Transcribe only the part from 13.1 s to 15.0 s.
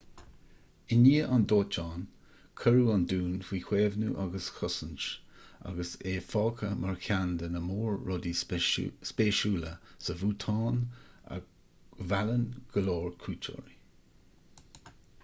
cuairteoirí